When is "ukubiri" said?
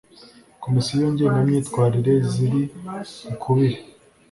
3.31-3.77